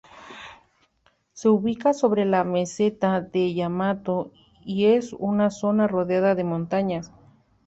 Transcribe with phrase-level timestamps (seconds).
[1.33, 4.31] Se ubica sobre la meseta de Yamato
[4.65, 7.11] y es una zona rodeada de montañas.